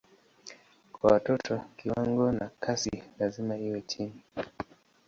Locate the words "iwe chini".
3.57-4.23